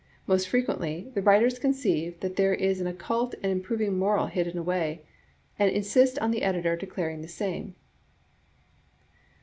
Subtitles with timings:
[0.25, 5.03] Most frequently the writers conceive that there is an occult and improving moral hidden away,
[5.59, 7.75] and insist on the editor declaring the same.